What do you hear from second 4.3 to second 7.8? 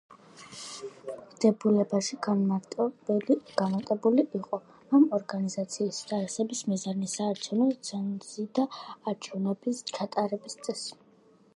იყო ამ ორგანიზაციის დაარსების მიზანი, საარჩევნო